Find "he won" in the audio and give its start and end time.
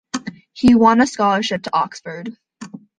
0.53-0.99